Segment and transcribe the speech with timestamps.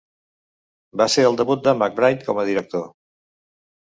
[1.01, 2.87] Va ser el debut de McBride com a director.